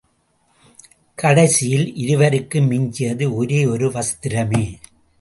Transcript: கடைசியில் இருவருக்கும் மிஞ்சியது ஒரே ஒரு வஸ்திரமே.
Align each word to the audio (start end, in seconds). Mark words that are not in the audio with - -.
கடைசியில் 1.17 1.95
இருவருக்கும் 1.95 2.71
மிஞ்சியது 2.71 3.33
ஒரே 3.35 3.65
ஒரு 3.65 3.89
வஸ்திரமே. 3.89 4.65